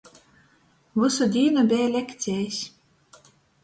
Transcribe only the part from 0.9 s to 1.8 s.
Vysu dīnu